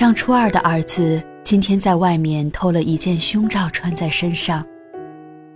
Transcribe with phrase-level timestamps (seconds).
[0.00, 4.64] 上初二的儿子今天在外面偷了一件胸罩穿在身上，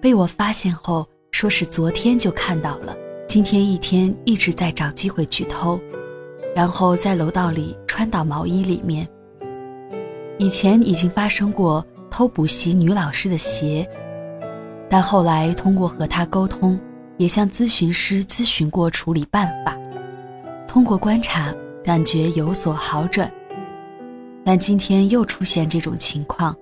[0.03, 2.95] 被我发现后，说是昨天就看到了，
[3.27, 5.81] 今天一天一直在找机会去偷，
[6.55, 9.09] 然后在楼道里穿到毛衣里面。
[10.37, 13.89] 以前已经发生过偷补习女老师的鞋，
[14.91, 16.79] 但后来通过和他沟通，
[17.17, 19.75] 也向咨询师咨询过处理办法，
[20.69, 21.51] 通过观察
[21.83, 23.33] 感觉有所好转。
[24.45, 26.55] 但今天又出现这种情况。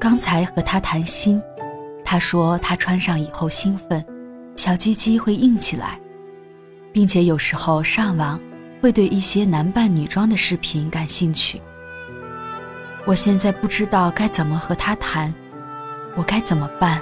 [0.00, 1.40] 刚才和他谈心，
[2.04, 4.04] 他说他穿上以后兴奋，
[4.56, 6.00] 小鸡鸡会硬起来，
[6.92, 8.40] 并且有时候上网
[8.82, 11.60] 会对一些男扮女装的视频感兴趣。
[13.04, 15.32] 我现在不知道该怎么和他谈，
[16.16, 17.00] 我该怎么办？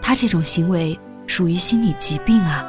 [0.00, 2.64] 他这种行为属于心理疾病啊。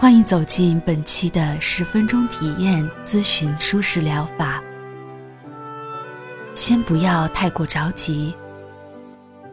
[0.00, 4.62] 欢迎走进本期的十分钟体验咨询舒适疗法。
[6.54, 8.32] 先不要太过着急，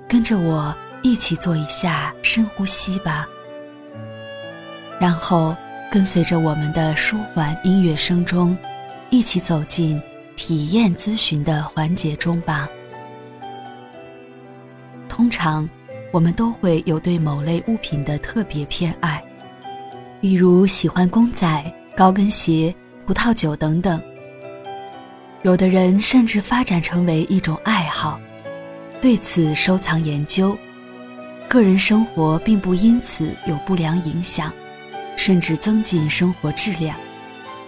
[0.07, 3.27] 跟着我一起做一下深呼吸吧。
[5.01, 5.57] 然后
[5.91, 8.55] 跟随着我们的舒缓音乐声中，
[9.09, 9.99] 一起走进
[10.35, 12.69] 体验咨询的环节中吧。
[15.09, 15.67] 通常，
[16.13, 19.23] 我们都会有对某类物品的特别偏爱。
[20.21, 22.73] 比如喜欢公仔、高跟鞋、
[23.05, 24.01] 葡萄酒等等。
[25.43, 28.19] 有的人甚至发展成为一种爱好，
[28.99, 30.57] 对此收藏研究，
[31.47, 34.51] 个人生活并不因此有不良影响，
[35.15, 36.97] 甚至增进生活质量。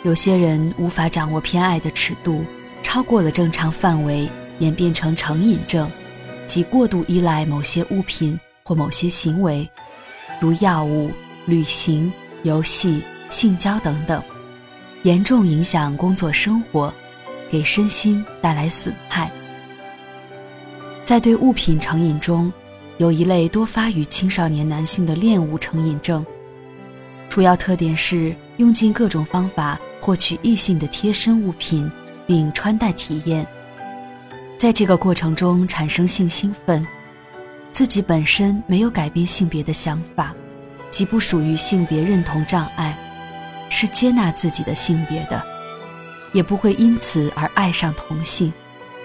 [0.03, 2.43] 有些人无法掌握偏爱的尺度，
[2.81, 5.87] 超过了正常范围，演变成成瘾症，
[6.47, 9.69] 即过度依赖某些物品或某些行为，
[10.39, 11.11] 如药物、
[11.45, 12.11] 旅行。
[12.47, 14.23] 游戏、性交等等，
[15.03, 16.91] 严重影响工作生活，
[17.49, 19.29] 给身心带来损害。
[21.03, 22.51] 在对物品成瘾中，
[22.97, 26.25] 有一类多发于青少年男性的恋物成瘾症，
[27.27, 31.91] 主要特点是用尽各种方法获取异性的贴身物品，
[32.25, 33.45] 并穿戴体验，
[34.57, 36.85] 在这个过程中产生性兴奋，
[37.73, 40.33] 自己本身没有改变性别的想法。
[40.89, 42.97] 即不属于性别认同障碍，
[43.69, 45.45] 是接纳自己的性别的，
[46.31, 48.51] 也不会因此而爱上同性，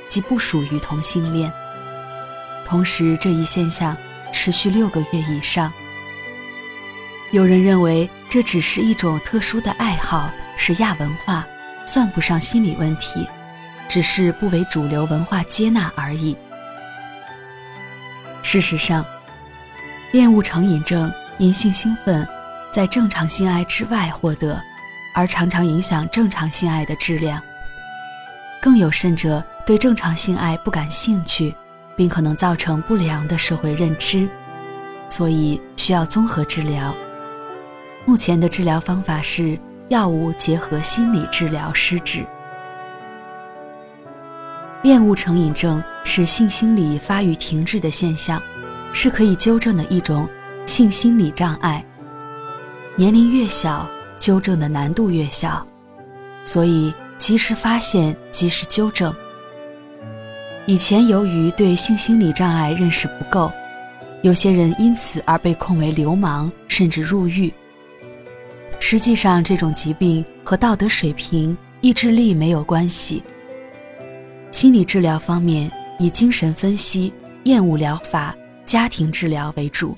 [0.09, 1.53] 即不属于同性恋。
[2.65, 3.97] 同时，这一现象
[4.33, 5.73] 持续六个月以上。
[7.33, 11.45] 有人认为这只是一种特殊的爱好，是亚文化，
[11.87, 13.27] 算不上心理问题，
[13.89, 16.37] 只是不为主流文化接纳而已。
[18.43, 19.05] 事实上，
[20.13, 21.13] 恋物成瘾症。
[21.43, 22.25] 阴性兴奋，
[22.71, 24.63] 在正常性爱之外获得，
[25.13, 27.43] 而常常影响正常性爱的质量。
[28.61, 31.53] 更有甚者，对正常性爱不感兴趣，
[31.97, 34.29] 并可能造成不良的社会认知，
[35.11, 36.95] 所以需要综合治疗。
[38.05, 39.59] 目前的治疗方法是
[39.89, 42.25] 药物结合心理治疗施治。
[44.83, 48.41] 恋物成瘾症是性心理发育停滞的现象，
[48.93, 50.29] 是可以纠正的一种。
[50.65, 51.85] 性心理障碍，
[52.97, 55.67] 年龄越小，纠正的难度越小，
[56.45, 59.15] 所以及时发现，及时纠正。
[60.65, 63.53] 以前由于对性心理障碍认识不够，
[64.23, 67.53] 有些人因此而被控为流氓，甚至入狱。
[68.79, 73.23] 实际上，这种疾病和道德水平、意志力没有关系。
[74.53, 77.13] 心理治疗方面，以精神分析、
[77.45, 78.35] 厌恶疗法、
[78.65, 79.97] 家庭治疗为主。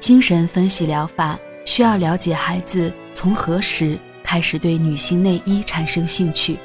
[0.00, 6.58] 精神分析疗法需要了解孩子从何时开始对女性内衣产生兴趣，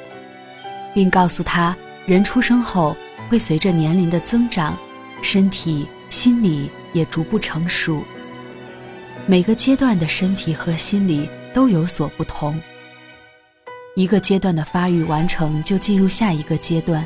[0.94, 1.76] 并告诉他，
[2.06, 2.96] 人出生后
[3.28, 4.76] 会随着年龄的增长，
[5.20, 8.02] 身体、心理也逐步成熟。
[9.26, 12.58] 每个阶段的身体和心理都有所不同。
[13.96, 17.04] 一个阶段的发育完成，就进入下一个阶段。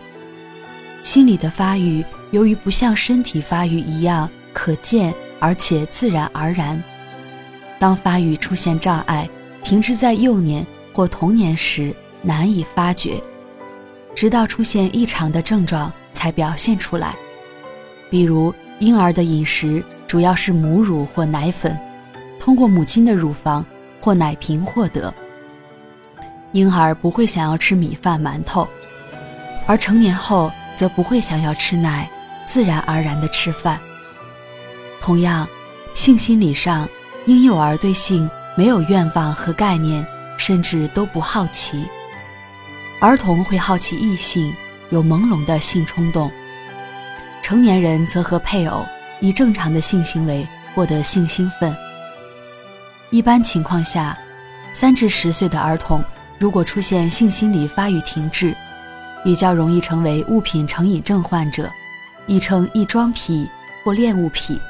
[1.03, 5.13] 心理的发育由于不像身体发育一样可见。
[5.41, 6.81] 而且自然而然，
[7.79, 9.29] 当发育出现障碍，
[9.65, 11.93] 停滞在幼年或童年时
[12.23, 13.21] 难以发觉，
[14.15, 17.17] 直到出现异常的症状才表现出来。
[18.11, 21.79] 比如，婴儿的饮食主要是母乳或奶粉，
[22.39, 23.65] 通过母亲的乳房
[24.01, 25.13] 或奶瓶获得。
[26.53, 28.69] 婴儿不会想要吃米饭、馒头，
[29.67, 32.11] 而成年后则不会想要吃奶，
[32.45, 33.81] 自然而然地吃饭。
[35.01, 35.49] 同样，
[35.95, 36.89] 性心理上
[37.27, 40.07] 婴幼儿对性没有愿望和概念，
[40.37, 41.85] 甚至都不好奇。
[43.01, 44.55] 儿童会好奇异性，
[44.91, 46.31] 有朦胧的性冲动。
[47.43, 48.85] 成年人则和配偶
[49.21, 51.75] 以正常的性行为获得性兴奋。
[53.09, 54.17] 一般情况下，
[54.73, 56.05] 三至十岁的儿童
[56.39, 58.55] 如果出现性心理发育停滞，
[59.25, 61.69] 比较容易成为物品成瘾症患者，
[62.27, 63.49] 亦称异装癖
[63.83, 64.61] 或恋物癖、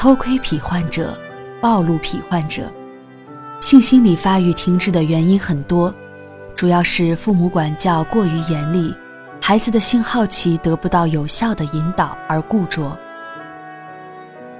[0.00, 1.14] 偷窥癖患者、
[1.60, 2.72] 暴露癖患者。
[3.60, 5.94] 性心理发育停滞的原因很多，
[6.56, 8.94] 主要是父母管教过于严厉。
[9.42, 12.98] 孩子的性好奇得不到有效的引导而固着，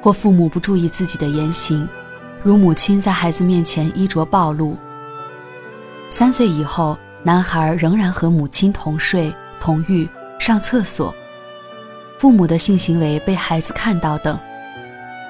[0.02, 1.88] 或父母不注意自己的言行，
[2.42, 4.76] 如母亲在孩子面前衣着暴露。
[6.10, 10.06] 三岁以后，男孩仍然和母亲同睡、同浴、
[10.38, 11.14] 上厕所，
[12.18, 14.38] 父母的性行为被孩子看到等，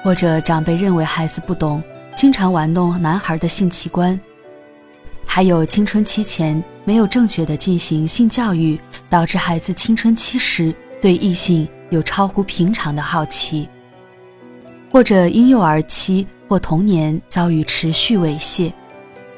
[0.03, 1.83] 或者长辈认为孩子不懂，
[2.15, 4.19] 经常玩弄男孩的性器官。
[5.25, 13.69] 还有青春期前没有正确的进行性教育，导致孩子青春期时对异性有超乎平常的好奇，
[14.91, 18.73] 或者婴幼儿期或童年遭遇持续猥亵，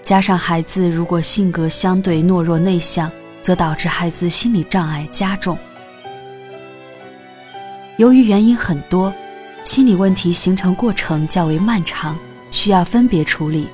[0.01, 3.11] 加上孩子如果性格相对懦弱内向，
[3.43, 5.55] 则导致孩子心理障碍加重。
[7.97, 9.13] 由于原因很多，
[9.63, 12.17] 心理问题形成过程较为漫长，
[12.51, 13.67] 需要分别处理。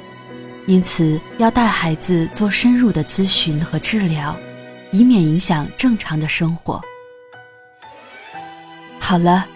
[0.66, 4.36] 因此，要带孩子做深入的咨询和治疗，
[4.92, 6.80] 以免影响正常的生活。
[9.00, 9.48] 好了，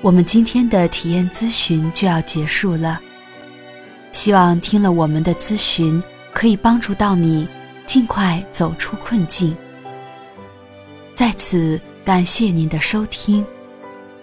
[0.00, 3.00] 我们今天的体验咨询就要结束了。
[4.12, 6.00] 希望听了我们的咨询，
[6.32, 7.48] 可以帮助到你
[7.84, 9.56] 尽快走出困境。
[11.16, 13.44] 在此感谢您的收听，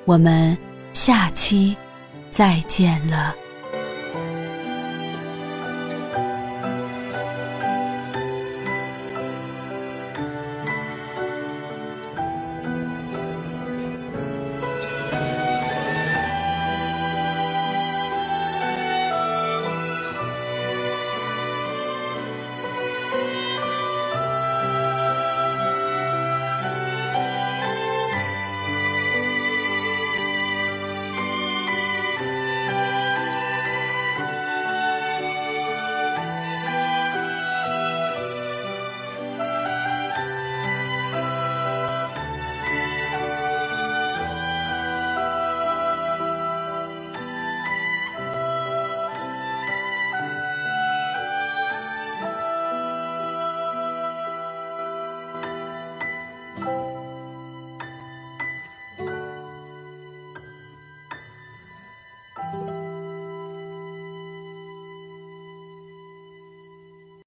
[0.05, 0.57] 我们
[0.97, 1.77] 下期
[2.31, 3.35] 再见了。